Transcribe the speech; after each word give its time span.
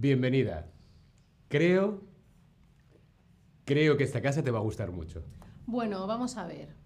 Bienvenida. 0.00 0.70
Creo... 1.48 2.04
Creo 3.64 3.96
que 3.96 4.04
esta 4.04 4.22
casa 4.22 4.44
te 4.44 4.52
va 4.52 4.60
a 4.60 4.62
gustar 4.62 4.92
mucho. 4.92 5.24
Bueno, 5.66 6.06
vamos 6.06 6.36
a 6.36 6.46
ver. 6.46 6.76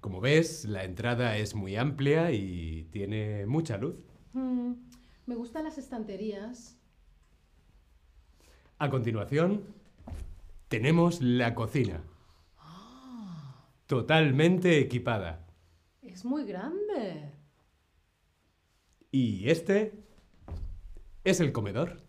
Como 0.00 0.20
ves, 0.20 0.64
la 0.64 0.82
entrada 0.82 1.36
es 1.36 1.54
muy 1.54 1.76
amplia 1.76 2.32
y 2.32 2.88
tiene 2.90 3.46
mucha 3.46 3.78
luz. 3.78 4.04
Mm, 4.32 4.72
me 5.26 5.36
gustan 5.36 5.62
las 5.62 5.78
estanterías. 5.78 6.76
A 8.80 8.90
continuación, 8.90 9.62
tenemos 10.66 11.22
la 11.22 11.54
cocina. 11.54 12.02
Totalmente 13.86 14.80
equipada. 14.80 15.46
Es 16.02 16.24
muy 16.24 16.44
grande. 16.44 17.30
Y 19.12 19.48
este 19.48 20.02
es 21.22 21.38
el 21.38 21.52
comedor. 21.52 22.05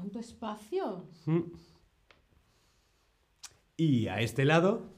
¿Cuánto 0.00 0.18
espacio? 0.18 1.10
Mm. 1.26 1.40
Y 3.76 4.08
a 4.08 4.22
este 4.22 4.46
lado 4.46 4.94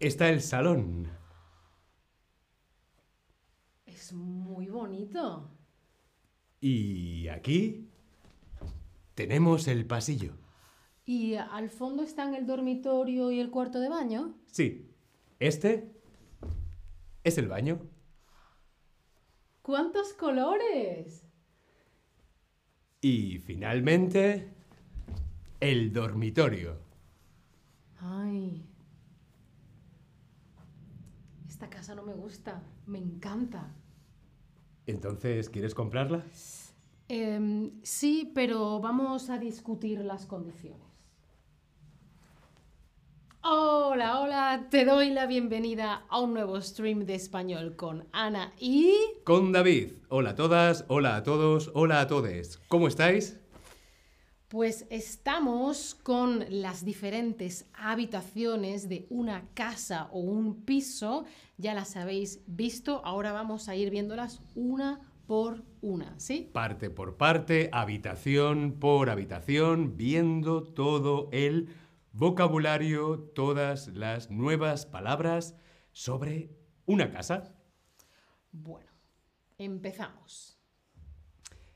está 0.00 0.28
el 0.28 0.40
salón. 0.40 1.08
Es 3.86 4.12
muy 4.12 4.66
bonito. 4.66 5.52
Y 6.60 7.28
aquí 7.28 7.88
tenemos 9.14 9.68
el 9.68 9.86
pasillo. 9.86 10.32
¿Y 11.04 11.36
al 11.36 11.70
fondo 11.70 12.02
están 12.02 12.34
el 12.34 12.44
dormitorio 12.44 13.30
y 13.30 13.38
el 13.38 13.52
cuarto 13.52 13.78
de 13.78 13.88
baño? 13.88 14.34
Sí, 14.46 14.90
este 15.38 15.94
es 17.22 17.38
el 17.38 17.46
baño. 17.46 17.88
¡Cuántos 19.62 20.12
colores! 20.12 21.25
Y 23.00 23.38
finalmente, 23.38 24.48
el 25.60 25.92
dormitorio. 25.92 26.78
Ay. 28.00 28.64
Esta 31.48 31.68
casa 31.68 31.94
no 31.94 32.02
me 32.02 32.14
gusta. 32.14 32.62
Me 32.86 32.98
encanta. 32.98 33.74
Entonces, 34.86 35.50
¿quieres 35.50 35.74
comprarla? 35.74 36.24
Em, 37.08 37.72
sí, 37.82 38.32
pero 38.34 38.80
vamos 38.80 39.30
a 39.30 39.38
discutir 39.38 40.00
las 40.00 40.26
condiciones. 40.26 40.95
Hola, 43.48 44.18
hola, 44.18 44.66
te 44.70 44.84
doy 44.84 45.10
la 45.10 45.26
bienvenida 45.26 46.02
a 46.08 46.20
un 46.20 46.34
nuevo 46.34 46.60
stream 46.60 47.06
de 47.06 47.14
español 47.14 47.76
con 47.76 48.04
Ana 48.10 48.52
y... 48.58 48.92
Con 49.22 49.52
David. 49.52 49.92
Hola 50.08 50.30
a 50.30 50.34
todas, 50.34 50.84
hola 50.88 51.14
a 51.14 51.22
todos, 51.22 51.70
hola 51.72 52.00
a 52.00 52.08
todes. 52.08 52.58
¿Cómo 52.66 52.88
estáis? 52.88 53.38
Pues 54.48 54.84
estamos 54.90 55.94
con 55.94 56.44
las 56.48 56.84
diferentes 56.84 57.66
habitaciones 57.72 58.88
de 58.88 59.06
una 59.10 59.44
casa 59.54 60.08
o 60.10 60.18
un 60.18 60.64
piso. 60.64 61.24
Ya 61.56 61.72
las 61.72 61.94
habéis 61.94 62.40
visto, 62.48 63.00
ahora 63.04 63.30
vamos 63.30 63.68
a 63.68 63.76
ir 63.76 63.90
viéndolas 63.90 64.42
una 64.56 65.00
por 65.28 65.62
una, 65.82 66.18
¿sí? 66.18 66.50
Parte 66.52 66.90
por 66.90 67.16
parte, 67.16 67.68
habitación 67.72 68.72
por 68.80 69.08
habitación, 69.08 69.96
viendo 69.96 70.64
todo 70.64 71.28
el 71.30 71.68
vocabulario, 72.16 73.18
todas 73.34 73.88
las 73.88 74.30
nuevas 74.30 74.86
palabras 74.86 75.54
sobre 75.92 76.50
una 76.86 77.10
casa. 77.10 77.54
Bueno, 78.52 78.90
empezamos. 79.58 80.58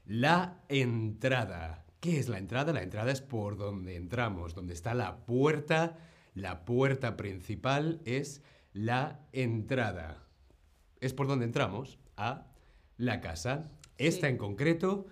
La 0.07 0.65
entrada. 0.71 1.85
¿Qué 2.01 2.19
es 2.19 2.31
la 2.31 2.39
entrada? 2.39 2.73
La 2.73 2.83
entrada 2.83 3.13
es 3.13 3.21
por 3.21 3.59
donde 3.59 3.97
entramos, 3.97 4.55
donde 4.55 4.73
está 4.73 4.95
la 4.95 5.27
puerta. 5.27 5.99
La 6.33 6.65
puerta 6.65 7.19
principal 7.19 8.01
es 8.07 8.43
la 8.73 9.29
entrada. 9.33 10.27
Es 11.01 11.13
por 11.13 11.27
donde 11.27 11.45
entramos 11.45 11.99
a 12.17 12.47
la 12.97 13.21
casa. 13.21 13.71
Esta 13.99 14.29
en 14.29 14.39
concreto 14.39 15.07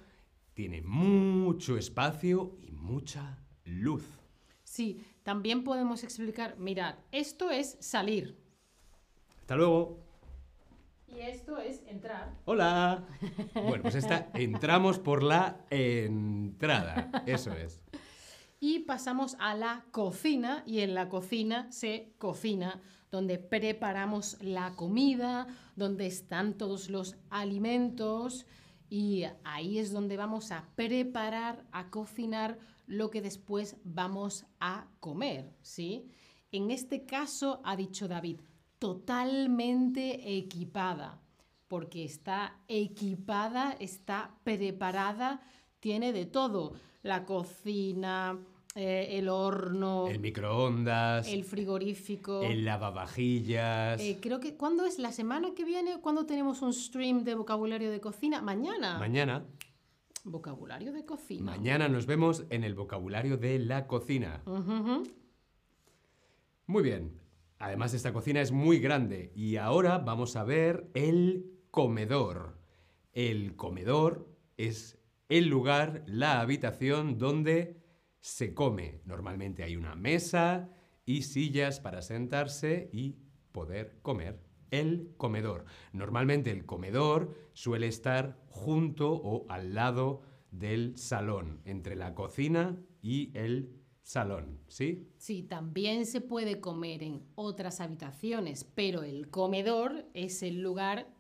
tiene 0.54 0.81
mucho 0.81 1.76
espacio 1.76 2.56
y 2.62 2.72
mucha 2.72 3.44
luz. 3.64 4.27
Sí, 4.68 5.00
también 5.22 5.64
podemos 5.64 6.04
explicar, 6.04 6.58
mirad, 6.58 6.96
esto 7.10 7.50
es 7.50 7.78
salir 7.80 8.38
Hasta 9.40 9.56
luego. 9.56 9.98
y 11.08 11.20
esto 11.20 11.58
es 11.58 11.82
entrar. 11.86 12.34
Hola. 12.44 13.06
Bueno, 13.54 13.82
pues 13.82 13.94
esta 13.94 14.28
entramos 14.34 14.98
por 14.98 15.22
la 15.22 15.64
entrada. 15.70 17.10
Eso 17.26 17.52
es. 17.54 17.80
Y 18.60 18.80
pasamos 18.80 19.36
a 19.40 19.54
la 19.54 19.86
cocina 19.90 20.62
y 20.66 20.80
en 20.80 20.94
la 20.94 21.08
cocina 21.08 21.72
se 21.72 22.12
cocina, 22.18 22.82
donde 23.10 23.38
preparamos 23.38 24.36
la 24.42 24.74
comida, 24.76 25.46
donde 25.76 26.06
están 26.06 26.58
todos 26.58 26.90
los 26.90 27.16
alimentos 27.30 28.44
y 28.90 29.24
ahí 29.44 29.78
es 29.78 29.92
donde 29.92 30.18
vamos 30.18 30.52
a 30.52 30.68
preparar, 30.76 31.64
a 31.72 31.88
cocinar 31.90 32.58
lo 32.88 33.10
que 33.10 33.22
después 33.22 33.76
vamos 33.84 34.47
a 34.60 34.88
comer, 34.99 35.53
¿sí? 35.62 36.10
En 36.50 36.71
este 36.71 37.04
caso 37.04 37.60
ha 37.65 37.76
dicho 37.76 38.09
David, 38.09 38.41
totalmente 38.78 40.37
equipada, 40.38 41.21
porque 41.69 42.04
está 42.04 42.56
equipada, 42.66 43.76
está 43.78 44.34
preparada, 44.43 45.43
tiene 45.81 46.12
de 46.12 46.25
todo, 46.25 46.72
la 47.03 47.25
cocina, 47.25 48.38
eh, 48.75 49.19
el 49.19 49.28
horno, 49.28 50.06
El 50.09 50.20
microondas, 50.20 51.28
el 51.28 51.44
frigorífico. 51.44 52.43
el 52.43 52.65
lavavajillas. 52.65 54.00
Eh, 54.00 54.19
creo 54.20 54.41
que, 54.41 54.55
¿cuándo 54.55 54.87
es? 54.87 54.99
¿La 54.99 55.12
semana 55.12 55.50
que 55.55 55.65
viene? 55.65 56.00
¿Cuándo 56.00 56.25
tenemos 56.26 56.62
un 56.62 56.72
stream 56.72 57.25
de 57.25 57.34
vocabulario 57.34 57.91
de 57.91 58.00
cocina? 58.00 58.41
Mañana. 58.41 58.99
Mañana, 58.99 59.44
vocabulario 60.30 60.92
de 60.92 61.04
cocina. 61.04 61.52
mañana 61.52 61.88
nos 61.88 62.06
vemos 62.06 62.44
en 62.50 62.64
el 62.64 62.74
vocabulario 62.74 63.36
de 63.36 63.58
la 63.58 63.86
cocina. 63.86 64.42
Muy 66.66 66.82
bien. 66.82 67.18
Además, 67.58 67.92
esta 67.94 68.12
cocina 68.12 68.40
es 68.40 68.52
muy 68.52 68.78
grande 68.78 69.32
y 69.34 69.56
ahora 69.56 69.98
vamos 69.98 70.36
a 70.36 70.44
ver 70.44 70.88
el 70.94 71.58
comedor. 71.70 72.56
El 73.12 73.56
comedor 73.56 74.28
es 74.56 74.98
el 75.28 75.48
lugar, 75.48 76.04
la 76.06 76.40
habitación 76.40 77.18
donde 77.18 77.80
se 78.20 78.54
come. 78.54 79.00
Normalmente 79.04 79.62
hay 79.64 79.76
una 79.76 79.94
mesa 79.94 80.70
y 81.04 81.22
sillas 81.22 81.80
para 81.80 82.02
sentarse 82.02 82.90
y 82.92 83.16
poder 83.52 83.98
comer. 84.02 84.47
El 84.70 85.14
comedor. 85.16 85.64
Normalmente 85.92 86.50
el 86.50 86.66
comedor 86.66 87.34
suele 87.52 87.86
estar 87.86 88.38
junto 88.48 89.12
o 89.12 89.46
al 89.48 89.74
lado 89.74 90.22
del 90.50 90.96
salón, 90.96 91.60
entre 91.64 91.96
la 91.96 92.14
cocina 92.14 92.76
y 93.02 93.30
el 93.36 93.78
salón, 94.02 94.58
¿sí? 94.68 95.06
Sí, 95.18 95.42
también 95.42 96.06
se 96.06 96.22
puede 96.22 96.60
comer 96.60 97.02
en 97.02 97.22
otras 97.34 97.80
habitaciones, 97.80 98.64
pero 98.64 99.02
el 99.02 99.28
comedor 99.28 100.06
es 100.14 100.42
el 100.42 100.62
lugar 100.62 101.17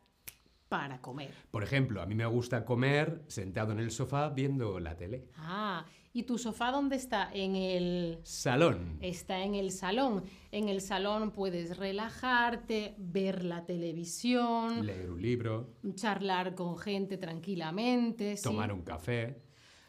para 0.68 1.00
comer. 1.00 1.32
Por 1.50 1.62
ejemplo, 1.62 2.02
a 2.02 2.06
mí 2.06 2.14
me 2.14 2.26
gusta 2.26 2.64
comer 2.64 3.22
sentado 3.26 3.72
en 3.72 3.80
el 3.80 3.90
sofá 3.90 4.28
viendo 4.28 4.78
la 4.80 4.96
tele. 4.96 5.28
Ah, 5.36 5.84
¿y 6.12 6.24
tu 6.24 6.38
sofá 6.38 6.70
dónde 6.70 6.96
está? 6.96 7.30
En 7.32 7.56
el... 7.56 8.18
Salón. 8.22 8.98
Está 9.00 9.42
en 9.42 9.54
el 9.54 9.70
salón. 9.70 10.24
En 10.52 10.68
el 10.68 10.80
salón 10.80 11.30
puedes 11.30 11.76
relajarte, 11.76 12.94
ver 12.98 13.44
la 13.44 13.64
televisión, 13.64 14.84
Leer 14.84 15.10
un 15.10 15.22
libro, 15.22 15.74
charlar 15.94 16.54
con 16.54 16.76
gente 16.78 17.16
tranquilamente. 17.16 18.36
¿sí? 18.36 18.42
tomar 18.42 18.72
un 18.72 18.82
café. 18.82 19.42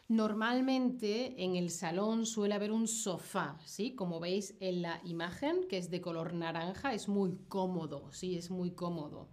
Normalmente 0.07 1.43
en 1.43 1.55
el 1.55 1.69
salón 1.69 2.25
suele 2.25 2.55
haber 2.55 2.71
un 2.71 2.87
sofá, 2.87 3.59
¿sí? 3.63 3.93
Como 3.93 4.19
veis 4.19 4.55
en 4.59 4.81
la 4.81 4.99
imagen, 5.03 5.67
que 5.69 5.77
es 5.77 5.91
de 5.91 6.01
color 6.01 6.33
naranja, 6.33 6.95
es 6.95 7.07
muy 7.07 7.37
cómodo, 7.47 8.11
sí, 8.11 8.35
es 8.35 8.49
muy 8.49 8.71
cómodo. 8.71 9.29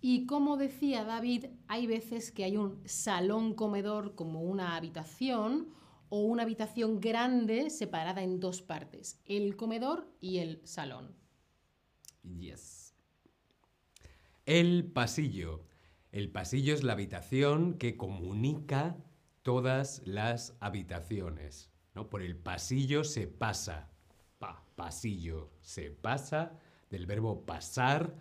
Y 0.00 0.26
como 0.26 0.56
decía 0.56 1.04
David, 1.04 1.46
hay 1.68 1.86
veces 1.86 2.30
que 2.30 2.44
hay 2.44 2.56
un 2.56 2.80
salón 2.86 3.54
comedor 3.54 4.14
como 4.14 4.42
una 4.42 4.76
habitación 4.76 5.68
o 6.08 6.20
una 6.20 6.44
habitación 6.44 7.00
grande 7.00 7.70
separada 7.70 8.22
en 8.22 8.38
dos 8.38 8.62
partes, 8.62 9.20
el 9.24 9.56
comedor 9.56 10.08
y 10.20 10.38
el 10.38 10.60
salón. 10.64 11.14
Yes. 12.22 12.94
El 14.44 14.84
pasillo. 14.92 15.64
El 16.12 16.30
pasillo 16.30 16.74
es 16.74 16.84
la 16.84 16.92
habitación 16.92 17.74
que 17.74 17.96
comunica 17.96 18.96
todas 19.42 20.02
las 20.04 20.56
habitaciones. 20.60 21.70
¿no? 21.94 22.08
Por 22.08 22.22
el 22.22 22.36
pasillo 22.36 23.04
se 23.04 23.26
pasa. 23.26 23.90
Pa, 24.38 24.64
pasillo. 24.76 25.50
Se 25.60 25.90
pasa 25.90 26.58
del 26.90 27.06
verbo 27.06 27.44
pasar. 27.44 28.14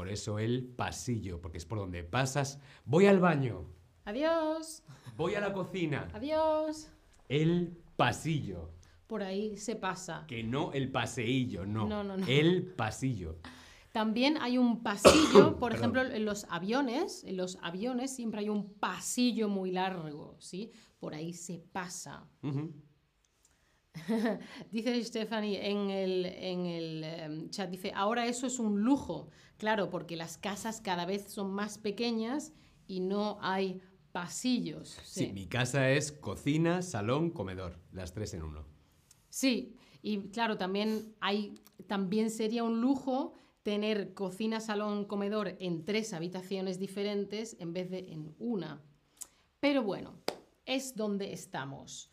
Por 0.00 0.08
eso 0.08 0.38
el 0.38 0.64
pasillo, 0.64 1.42
porque 1.42 1.58
es 1.58 1.66
por 1.66 1.76
donde 1.76 2.02
pasas. 2.02 2.58
Voy 2.86 3.04
al 3.04 3.20
baño. 3.20 3.66
Adiós. 4.06 4.82
Voy 5.14 5.34
a 5.34 5.40
la 5.40 5.52
cocina. 5.52 6.08
Adiós. 6.14 6.90
El 7.28 7.76
pasillo. 7.96 8.70
Por 9.06 9.22
ahí 9.22 9.58
se 9.58 9.76
pasa. 9.76 10.24
Que 10.26 10.42
no 10.42 10.72
el 10.72 10.90
paseillo, 10.90 11.66
no. 11.66 11.86
No, 11.86 12.02
no, 12.02 12.16
no. 12.16 12.26
El 12.26 12.64
pasillo. 12.64 13.40
También 13.92 14.38
hay 14.40 14.56
un 14.56 14.82
pasillo, 14.82 15.56
por 15.60 15.74
ejemplo, 15.74 16.00
en 16.00 16.24
los 16.24 16.44
aviones, 16.48 17.22
en 17.24 17.36
los 17.36 17.58
aviones 17.60 18.16
siempre 18.16 18.40
hay 18.40 18.48
un 18.48 18.72
pasillo 18.72 19.50
muy 19.50 19.70
largo, 19.70 20.38
¿sí? 20.38 20.72
Por 20.98 21.14
ahí 21.14 21.34
se 21.34 21.58
pasa. 21.58 22.26
Dice 24.70 25.02
Stephanie 25.04 25.70
en 25.70 25.90
el, 25.90 26.26
en 26.26 26.66
el 26.66 27.04
em, 27.04 27.50
chat, 27.50 27.70
dice, 27.70 27.92
ahora 27.94 28.26
eso 28.26 28.46
es 28.46 28.58
un 28.58 28.82
lujo. 28.82 29.28
Claro, 29.58 29.90
porque 29.90 30.16
las 30.16 30.38
casas 30.38 30.80
cada 30.80 31.04
vez 31.06 31.24
son 31.30 31.52
más 31.52 31.78
pequeñas 31.78 32.52
y 32.86 33.00
no 33.00 33.38
hay 33.40 33.80
pasillos. 34.12 34.98
Sí, 35.04 35.26
Sí, 35.26 35.32
mi 35.32 35.46
casa 35.46 35.90
es 35.90 36.12
cocina, 36.12 36.82
salón, 36.82 37.30
comedor. 37.30 37.78
Las 37.92 38.12
tres 38.12 38.34
en 38.34 38.42
uno. 38.42 38.64
Sí, 39.28 39.76
y 40.02 40.18
claro, 40.30 40.56
también 40.56 41.14
hay, 41.20 41.60
también 41.86 42.30
sería 42.30 42.64
un 42.64 42.80
lujo 42.80 43.34
tener 43.62 44.14
cocina, 44.14 44.60
salón, 44.60 45.04
comedor 45.04 45.56
en 45.58 45.84
tres 45.84 46.12
habitaciones 46.12 46.78
diferentes 46.78 47.56
en 47.60 47.72
vez 47.72 47.90
de 47.90 48.12
en 48.12 48.34
una. 48.38 48.82
Pero 49.60 49.82
bueno, 49.82 50.14
es 50.64 50.94
donde 50.96 51.32
estamos. 51.32 52.10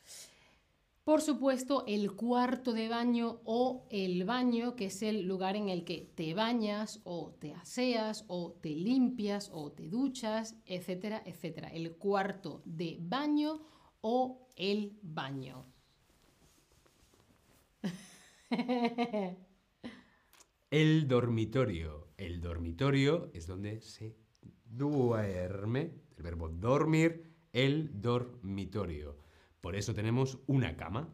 Por 1.08 1.22
supuesto, 1.22 1.86
el 1.88 2.12
cuarto 2.18 2.74
de 2.74 2.90
baño 2.90 3.40
o 3.46 3.88
el 3.90 4.26
baño, 4.26 4.76
que 4.76 4.88
es 4.88 5.02
el 5.02 5.26
lugar 5.26 5.56
en 5.56 5.70
el 5.70 5.86
que 5.86 6.12
te 6.14 6.34
bañas 6.34 7.00
o 7.06 7.34
te 7.40 7.54
aseas 7.54 8.26
o 8.28 8.60
te 8.62 8.72
limpias 8.72 9.50
o 9.54 9.72
te 9.72 9.88
duchas, 9.88 10.58
etcétera, 10.66 11.24
etcétera. 11.26 11.70
El 11.70 11.94
cuarto 11.94 12.62
de 12.66 12.98
baño 13.00 13.62
o 14.02 14.50
el 14.58 15.00
baño. 15.02 15.66
El 20.70 21.08
dormitorio. 21.08 22.10
El 22.18 22.42
dormitorio 22.42 23.32
es 23.34 23.48
donde 23.48 23.80
se 23.80 24.18
duerme. 24.66 25.94
El 26.18 26.24
verbo 26.24 26.50
dormir, 26.50 27.34
el 27.54 28.02
dormitorio. 28.02 29.26
Por 29.62 29.76
eso 29.76 29.94
tenemos 29.94 30.40
una 30.48 30.76
cama. 30.76 31.14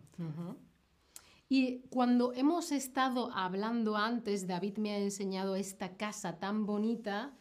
Y 1.49 1.81
cuando 1.89 2.33
hemos 2.33 2.71
estado 2.71 3.31
hablando 3.31 3.95
antes, 3.95 4.47
David 4.47 4.77
me 4.77 4.91
ha 4.91 4.97
enseñado 4.97 5.55
esta 5.55 5.97
casa 5.97 6.39
tan 6.39 6.65
bonita, 6.65 7.37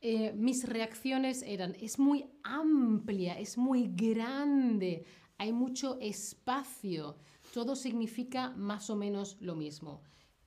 eh, 0.00 0.32
mis 0.34 0.68
reacciones 0.68 1.42
eran, 1.42 1.74
es 1.80 1.98
muy 1.98 2.26
amplia, 2.42 3.38
es 3.38 3.56
muy 3.56 3.88
grande, 3.94 5.06
hay 5.38 5.52
mucho 5.52 5.98
espacio, 6.00 7.16
todo 7.52 7.74
significa 7.74 8.50
más 8.50 8.90
o 8.90 8.96
menos 8.96 9.38
lo 9.40 9.54
mismo. 9.54 10.02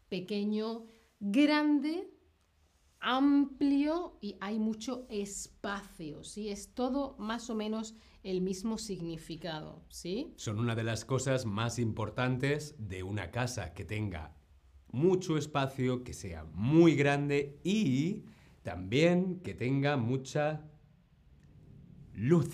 Pequeño, 0.09 0.83
grande, 1.19 2.11
amplio 2.99 4.17
y 4.21 4.35
hay 4.41 4.59
mucho 4.59 5.07
espacio, 5.09 6.23
¿sí? 6.23 6.49
Es 6.49 6.73
todo 6.73 7.15
más 7.17 7.49
o 7.49 7.55
menos 7.55 7.95
el 8.27 8.41
mismo 8.41 8.77
significado, 8.77 9.85
¿sí? 9.87 10.33
Son 10.35 10.59
una 10.59 10.75
de 10.75 10.83
las 10.83 11.05
cosas 11.05 11.45
más 11.45 11.79
importantes 11.79 12.75
de 12.77 13.01
una 13.01 13.31
casa, 13.31 13.73
que 13.73 13.85
tenga 13.85 14.35
mucho 14.91 15.37
espacio, 15.37 16.03
que 16.03 16.11
sea 16.11 16.43
muy 16.43 16.95
grande 16.95 17.57
y 17.63 18.25
también 18.63 19.39
que 19.39 19.53
tenga 19.53 19.95
mucha 19.95 20.69
luz. 22.13 22.49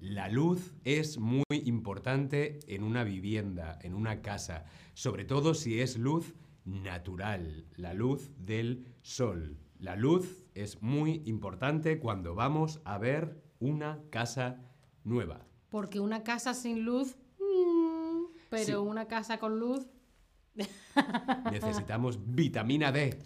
La 0.00 0.28
luz 0.28 0.74
es 0.84 1.18
muy 1.18 1.42
importante 1.50 2.60
en 2.68 2.84
una 2.84 3.02
vivienda, 3.02 3.76
en 3.82 3.94
una 3.94 4.22
casa, 4.22 4.64
sobre 4.92 5.24
todo 5.24 5.54
si 5.54 5.80
es 5.80 5.98
luz 5.98 6.34
natural, 6.64 7.66
la 7.74 7.94
luz 7.94 8.30
del 8.38 8.86
sol. 9.02 9.58
La 9.80 9.96
luz 9.96 10.44
es 10.54 10.82
muy 10.82 11.22
importante 11.24 11.98
cuando 11.98 12.36
vamos 12.36 12.80
a 12.84 12.96
ver 12.98 13.42
una 13.58 14.00
casa 14.10 14.70
nueva. 15.04 15.46
Porque 15.70 16.00
una 16.00 16.22
casa 16.24 16.54
sin 16.54 16.82
luz, 16.84 17.16
mm, 17.38 18.24
pero 18.50 18.64
Sí. 18.82 18.88
una 18.88 19.06
casa 19.06 19.38
con 19.38 19.58
luz, 19.58 19.86
Necesitamos 21.50 22.18
vitamina 22.24 22.92
D. 22.92 23.18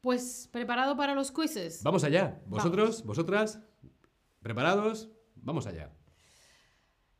pues 0.00 0.48
preparado 0.50 0.96
para 0.96 1.14
los 1.14 1.30
quizzes. 1.30 1.82
Vamos 1.82 2.04
allá. 2.04 2.40
¿Vosotros? 2.46 3.04
¿Vosotras? 3.04 3.60
¿Preparados? 4.40 5.10
Vamos 5.36 5.66
allá. 5.66 5.92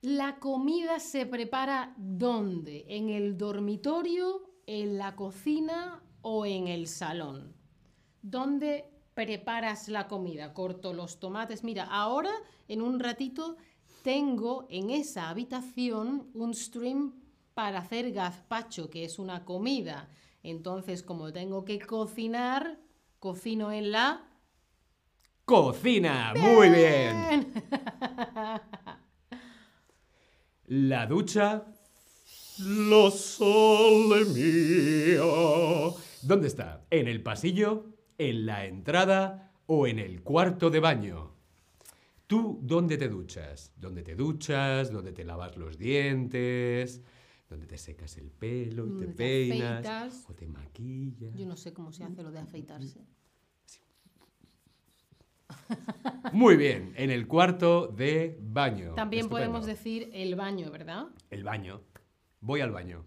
La 0.00 0.38
comida 0.40 0.98
se 0.98 1.26
prepara 1.26 1.94
¿dónde? 1.96 2.84
¿En 2.88 3.08
el 3.10 3.36
dormitorio, 3.36 4.50
en 4.66 4.98
la 4.98 5.14
cocina 5.14 6.02
o 6.22 6.44
en 6.46 6.66
el 6.66 6.88
salón? 6.88 7.54
¿Dónde 8.22 8.91
preparas 9.14 9.88
la 9.88 10.08
comida? 10.08 10.52
Corto 10.54 10.92
los 10.92 11.18
tomates. 11.20 11.64
Mira, 11.64 11.84
ahora 11.84 12.30
en 12.68 12.82
un 12.82 13.00
ratito 13.00 13.56
tengo 14.02 14.66
en 14.70 14.90
esa 14.90 15.28
habitación 15.28 16.30
un 16.34 16.54
stream 16.54 17.14
para 17.54 17.78
hacer 17.80 18.12
gazpacho, 18.12 18.90
que 18.90 19.04
es 19.04 19.18
una 19.18 19.44
comida. 19.44 20.08
Entonces, 20.42 21.02
como 21.02 21.32
tengo 21.32 21.64
que 21.64 21.78
cocinar, 21.80 22.78
cocino 23.18 23.70
en 23.70 23.92
la... 23.92 24.28
¡Cocina! 25.44 26.32
Muy 26.36 26.70
bien. 26.70 27.52
La 30.66 31.06
ducha. 31.06 31.64
La 32.58 33.10
sole 33.10 34.24
mía. 34.26 35.22
¿Dónde 36.22 36.48
está? 36.48 36.86
¿En 36.90 37.08
el 37.08 37.22
pasillo? 37.22 37.84
¿En 38.28 38.46
la 38.46 38.66
entrada? 38.66 39.52
¿O 39.66 39.88
en 39.88 39.98
el 39.98 40.22
cuarto 40.22 40.70
de 40.70 40.78
baño? 40.78 41.32
¿Tú 42.28 42.60
dónde 42.62 42.96
te 42.96 43.08
duchas? 43.08 43.72
¿Dónde 43.76 44.02
te 44.04 44.14
duchas? 44.14 44.92
¿Dónde 44.92 45.10
te 45.10 45.24
lavas 45.24 45.56
los 45.56 45.76
dientes? 45.76 47.02
¿Dónde 47.50 47.66
te 47.66 47.76
secas 47.76 48.16
el 48.18 48.30
pelo 48.30 48.86
y 48.86 48.90
te 48.90 48.92
¿Dónde 48.92 49.06
te 49.08 49.12
peinas? 49.14 49.84
afeitas? 49.86 50.26
¿O 50.30 50.34
te 50.34 50.46
maquillas? 50.46 51.34
Yo 51.34 51.46
no 51.46 51.56
sé 51.56 51.72
cómo 51.72 51.90
se 51.90 52.04
hace 52.04 52.22
lo 52.22 52.30
de 52.30 52.38
afeitarse. 52.38 53.00
Muy 56.32 56.56
bien, 56.56 56.92
en 56.96 57.10
el 57.10 57.26
cuarto 57.26 57.88
de 57.88 58.38
baño. 58.40 58.94
También 58.94 59.22
Estupendo. 59.22 59.50
podemos 59.50 59.66
decir 59.66 60.10
el 60.12 60.36
baño, 60.36 60.70
¿verdad? 60.70 61.06
El 61.28 61.42
baño. 61.42 61.80
Voy 62.40 62.60
al 62.60 62.70
baño. 62.70 63.04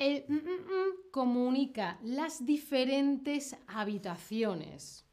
El 0.00 0.24
mm, 0.28 0.34
mm, 0.34 0.38
mm 0.38 1.10
comunica 1.10 1.98
las 2.02 2.46
diferentes 2.46 3.54
habitaciones. 3.66 5.04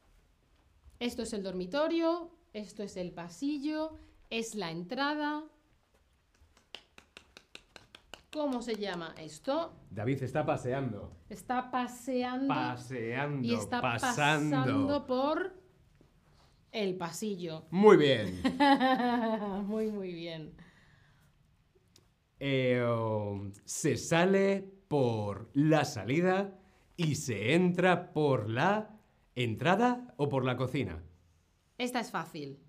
Esto 0.98 1.24
es 1.24 1.34
el 1.34 1.44
dormitorio, 1.44 2.32
esto 2.54 2.84
es 2.84 2.96
el 2.96 3.12
pasillo, 3.12 3.98
es 4.30 4.56
la 4.56 4.72
entrada. 4.72 5.44
¿Cómo 8.32 8.62
se 8.62 8.76
llama 8.76 9.14
esto? 9.18 9.74
David 9.90 10.24
está 10.24 10.46
paseando. 10.46 11.18
Está 11.30 11.70
paseando 11.70 12.48
Paseando. 12.48 13.46
y 13.46 13.56
está 13.56 13.82
pasando. 13.82 14.56
pasando 14.56 15.06
por 15.06 15.54
el 16.72 16.96
pasillo. 16.96 17.66
Muy 17.72 17.98
bien. 17.98 18.42
muy, 19.68 19.92
muy 19.92 20.14
bien. 20.14 20.56
Eh, 22.40 22.82
um, 22.82 23.52
se 23.66 23.98
sale 23.98 24.77
por 24.88 25.50
la 25.54 25.86
salida 25.86 26.60
y 26.96 27.16
se 27.16 27.54
entra 27.54 28.12
por 28.14 28.50
la 28.50 28.98
entrada 29.36 30.14
o 30.18 30.30
por 30.30 30.46
la 30.46 30.58
cocina. 30.58 31.04
Esta 31.78 32.00
es 32.00 32.12
fácil. 32.12 32.60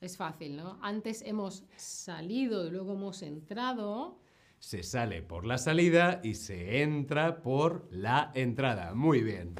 Es 0.00 0.16
fácil, 0.16 0.56
¿no? 0.56 0.78
Antes 0.82 1.22
hemos 1.22 1.64
salido 1.76 2.66
y 2.66 2.70
luego 2.70 2.92
hemos 2.94 3.22
entrado. 3.22 4.20
Se 4.58 4.82
sale 4.82 5.22
por 5.22 5.44
la 5.44 5.58
salida 5.58 6.20
y 6.22 6.34
se 6.34 6.82
entra 6.82 7.42
por 7.42 7.88
la 7.90 8.30
entrada. 8.34 8.94
Muy 8.94 9.22
bien. 9.22 9.54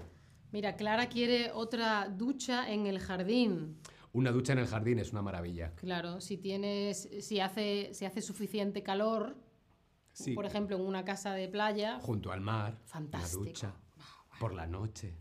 Mira, 0.52 0.76
Clara 0.76 1.08
quiere 1.08 1.50
otra 1.52 2.08
ducha 2.08 2.70
en 2.70 2.86
el 2.86 2.98
jardín. 2.98 3.78
Una 4.12 4.30
ducha 4.30 4.52
en 4.52 4.58
el 4.58 4.66
jardín 4.66 4.98
es 4.98 5.12
una 5.12 5.22
maravilla. 5.22 5.72
Claro, 5.76 6.20
si 6.20 6.36
tienes, 6.36 7.08
si 7.20 7.40
hace, 7.40 7.90
si 7.94 8.04
hace 8.04 8.20
suficiente 8.20 8.82
calor, 8.82 9.36
Sí. 10.12 10.34
por 10.34 10.44
ejemplo, 10.44 10.76
en 10.76 10.82
una 10.82 11.04
casa 11.04 11.32
de 11.32 11.48
playa. 11.48 11.98
Junto 12.00 12.32
al 12.32 12.40
mar. 12.40 12.78
Fantástico. 12.84 13.42
Una 13.42 13.50
ducha. 13.50 13.74
Por 14.38 14.54
la 14.54 14.66
noche. 14.66 15.16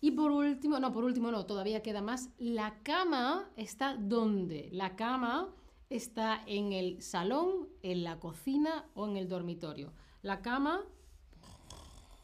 Y 0.00 0.10
por 0.12 0.30
último, 0.30 0.78
no, 0.78 0.92
por 0.92 1.04
último 1.04 1.30
no, 1.30 1.46
todavía 1.46 1.82
queda 1.82 2.02
más. 2.02 2.30
La 2.38 2.82
cama 2.82 3.50
está 3.56 3.96
¿dónde? 3.98 4.68
La 4.72 4.96
cama 4.96 5.54
está 5.88 6.42
en 6.46 6.72
el 6.72 7.02
salón, 7.02 7.68
en 7.82 8.04
la 8.04 8.18
cocina 8.18 8.86
o 8.94 9.08
en 9.08 9.16
el 9.16 9.28
dormitorio. 9.28 9.92
La 10.22 10.42
cama 10.42 10.84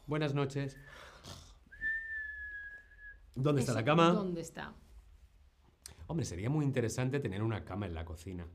Buenas 0.07 0.33
noches. 0.33 0.77
¿Dónde 3.35 3.59
está 3.59 3.73
la 3.73 3.83
cama? 3.83 4.11
¿Dónde 4.11 4.39
está? 4.39 4.73
Hombre, 6.07 6.25
sería 6.25 6.49
muy 6.49 6.63
interesante 6.63 7.19
tener 7.19 7.43
una 7.43 7.65
cama 7.65 7.87
en 7.87 7.93
la 7.93 8.05
cocina. 8.05 8.47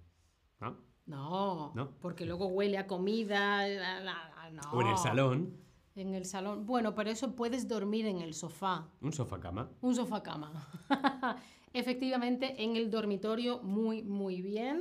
¿No? 0.61 0.91
No, 1.06 1.73
¿No? 1.75 1.90
porque 2.00 2.25
luego 2.26 2.47
huele 2.47 2.78
a 2.78 2.87
comida. 2.87 3.66
la- 3.66 4.00
la- 4.00 4.30
la- 4.35 4.50
no. 4.50 4.62
O 4.73 4.80
en 4.82 4.88
el 4.88 4.97
salón, 4.99 5.56
En 5.94 6.14
el 6.14 6.25
salón. 6.25 6.64
Bueno, 6.64 6.94
pero 6.94 7.11
eso 7.11 7.35
puedes 7.37 7.68
dormir 7.68 8.06
en 8.06 8.21
el 8.23 8.32
sofá. 8.35 8.88
un 9.02 9.12
sofá 9.12 9.38
cama. 9.40 9.71
Un 9.82 9.94
sofá 9.94 10.23
cama. 10.23 10.50
Efectivamente, 11.75 12.62
en 12.64 12.76
el 12.76 12.90
dormitorio, 12.90 13.61
muy, 13.62 14.02
muy 14.02 14.40
bien. 14.42 14.80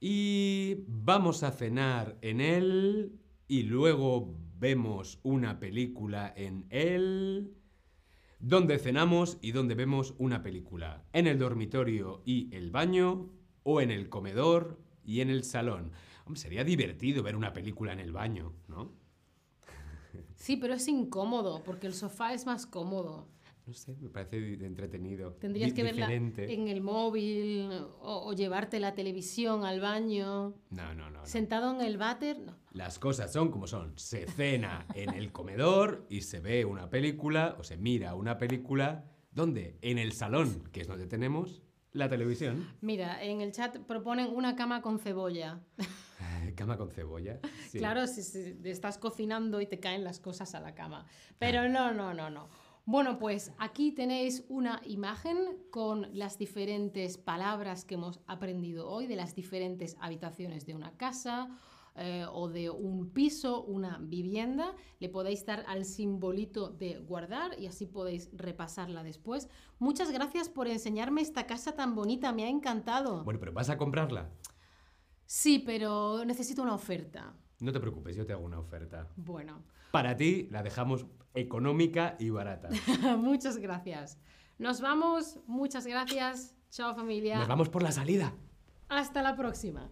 Y 0.00 0.84
vamos 0.88 1.42
a 1.42 1.50
cenar 1.52 2.18
en 2.22 2.40
él 2.40 3.18
y 3.48 3.62
luego 3.62 4.34
vemos 4.58 5.20
una 5.22 5.58
película 5.58 6.32
en 6.36 6.66
él. 6.70 7.54
¿Dónde 8.38 8.78
cenamos 8.78 9.38
y 9.40 9.52
dónde 9.52 9.74
vemos 9.74 10.14
una 10.18 10.42
película? 10.42 11.04
¿En 11.12 11.26
el 11.26 11.38
dormitorio 11.38 12.22
y 12.24 12.54
el 12.54 12.70
baño? 12.70 13.30
¿O 13.68 13.80
en 13.80 13.90
el 13.90 14.08
comedor 14.08 14.78
y 15.04 15.22
en 15.22 15.28
el 15.28 15.42
salón? 15.42 15.90
Hombre, 16.24 16.40
sería 16.40 16.62
divertido 16.62 17.24
ver 17.24 17.34
una 17.34 17.52
película 17.52 17.92
en 17.92 17.98
el 17.98 18.12
baño, 18.12 18.54
¿no? 18.68 18.92
Sí, 20.36 20.56
pero 20.56 20.74
es 20.74 20.86
incómodo, 20.86 21.64
porque 21.64 21.88
el 21.88 21.94
sofá 21.94 22.32
es 22.32 22.46
más 22.46 22.64
cómodo. 22.64 23.26
No 23.66 23.74
sé, 23.74 23.96
me 24.00 24.08
parece 24.08 24.64
entretenido. 24.64 25.32
Tendrías 25.32 25.72
que 25.72 25.82
verla 25.82 26.06
diferente. 26.06 26.54
en 26.54 26.68
el 26.68 26.80
móvil 26.80 27.68
o, 28.00 28.28
o 28.28 28.32
llevarte 28.34 28.78
la 28.78 28.94
televisión 28.94 29.64
al 29.64 29.80
baño. 29.80 30.54
No, 30.70 30.94
no, 30.94 31.10
no. 31.10 31.10
no. 31.10 31.26
Sentado 31.26 31.74
en 31.74 31.80
el 31.80 31.98
váter, 31.98 32.38
no. 32.38 32.54
Las 32.70 33.00
cosas 33.00 33.32
son 33.32 33.50
como 33.50 33.66
son. 33.66 33.98
Se 33.98 34.28
cena 34.28 34.86
en 34.94 35.12
el 35.14 35.32
comedor 35.32 36.06
y 36.08 36.20
se 36.20 36.38
ve 36.38 36.64
una 36.64 36.88
película 36.88 37.56
o 37.58 37.64
se 37.64 37.76
mira 37.76 38.14
una 38.14 38.38
película. 38.38 39.10
¿Dónde? 39.32 39.76
En 39.82 39.98
el 39.98 40.12
salón, 40.12 40.62
que 40.70 40.82
es 40.82 40.86
donde 40.86 41.08
tenemos 41.08 41.65
la 41.96 42.08
televisión. 42.08 42.68
Mira, 42.80 43.22
en 43.22 43.40
el 43.40 43.52
chat 43.52 43.78
proponen 43.78 44.28
una 44.32 44.54
cama 44.54 44.82
con 44.82 44.98
cebolla. 44.98 45.60
Cama 46.54 46.78
con 46.78 46.90
cebolla. 46.90 47.38
sí. 47.70 47.78
Claro, 47.78 48.06
si, 48.06 48.22
si 48.22 48.56
estás 48.64 48.96
cocinando 48.96 49.60
y 49.60 49.66
te 49.66 49.78
caen 49.78 50.04
las 50.04 50.20
cosas 50.20 50.54
a 50.54 50.60
la 50.60 50.74
cama. 50.74 51.04
Pero 51.38 51.68
no, 51.68 51.92
no, 51.92 52.14
no, 52.14 52.30
no. 52.30 52.48
Bueno, 52.86 53.18
pues 53.18 53.52
aquí 53.58 53.92
tenéis 53.92 54.44
una 54.48 54.80
imagen 54.84 55.58
con 55.70 56.08
las 56.16 56.38
diferentes 56.38 57.18
palabras 57.18 57.84
que 57.84 57.94
hemos 57.96 58.20
aprendido 58.26 58.88
hoy 58.88 59.06
de 59.06 59.16
las 59.16 59.34
diferentes 59.34 59.96
habitaciones 60.00 60.66
de 60.66 60.74
una 60.74 60.96
casa 60.96 61.50
eh, 61.98 62.26
o 62.30 62.48
de 62.48 62.70
un 62.70 63.10
piso, 63.10 63.64
una 63.64 63.98
vivienda. 63.98 64.74
Le 64.98 65.08
podéis 65.08 65.46
dar 65.46 65.64
al 65.66 65.84
simbolito 65.84 66.68
de 66.68 66.98
guardar 66.98 67.58
y 67.58 67.66
así 67.66 67.86
podéis 67.86 68.30
repasarla 68.32 69.02
después. 69.02 69.48
Muchas 69.78 70.10
gracias 70.10 70.48
por 70.48 70.68
enseñarme 70.68 71.22
esta 71.22 71.46
casa 71.46 71.74
tan 71.74 71.94
bonita, 71.94 72.32
me 72.32 72.44
ha 72.44 72.48
encantado. 72.48 73.24
Bueno, 73.24 73.40
pero 73.40 73.52
¿vas 73.52 73.70
a 73.70 73.78
comprarla? 73.78 74.30
Sí, 75.24 75.58
pero 75.58 76.24
necesito 76.24 76.62
una 76.62 76.74
oferta. 76.74 77.34
No 77.60 77.72
te 77.72 77.80
preocupes, 77.80 78.14
yo 78.14 78.26
te 78.26 78.32
hago 78.32 78.44
una 78.44 78.58
oferta. 78.58 79.08
Bueno. 79.16 79.62
Para 79.90 80.16
ti 80.16 80.48
la 80.50 80.62
dejamos 80.62 81.06
económica 81.34 82.16
y 82.18 82.30
barata. 82.30 82.68
Muchas 83.18 83.56
gracias. 83.58 84.18
Nos 84.58 84.80
vamos. 84.80 85.38
Muchas 85.46 85.86
gracias. 85.86 86.54
Chao 86.70 86.94
familia. 86.94 87.38
Nos 87.38 87.48
vamos 87.48 87.68
por 87.68 87.82
la 87.82 87.92
salida. 87.92 88.34
Hasta 88.88 89.22
la 89.22 89.36
próxima. 89.36 89.90